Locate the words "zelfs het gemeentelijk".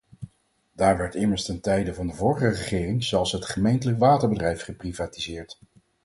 3.03-3.99